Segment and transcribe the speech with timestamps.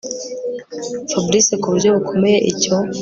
[1.11, 2.73] fabric kuburyo bukomeye icyo